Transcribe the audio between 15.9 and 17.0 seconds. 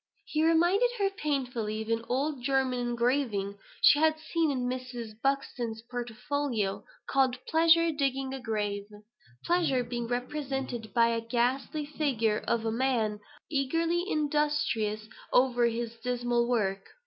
dismal work.